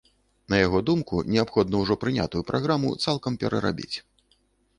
На 0.51 0.61
яго 0.65 0.79
думку, 0.87 1.19
неабходна 1.35 1.81
ўжо 1.83 1.99
прынятую 2.05 2.41
праграму 2.49 2.95
цалкам 3.05 3.39
перарабіць. 3.45 3.93